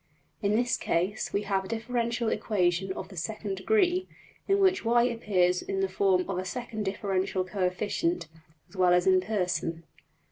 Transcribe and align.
In 0.41 0.55
this 0.55 0.77
case 0.77 1.31
we 1.31 1.43
have 1.43 1.63
a 1.63 1.67
differential 1.67 2.29
equation 2.29 2.91
of 2.93 3.09
the 3.09 3.15
second 3.15 3.57
degree, 3.57 4.07
in 4.47 4.57
which 4.57 4.83
$y$ 4.83 5.03
appears 5.13 5.61
in 5.61 5.81
the 5.81 5.87
form 5.87 6.27
of 6.27 6.39
a 6.39 6.43
second 6.43 6.85
differential 6.85 7.45
coefficient, 7.45 8.27
as 8.67 8.75
well 8.75 8.93
as 8.95 9.05
in 9.05 9.21
person. 9.21 9.83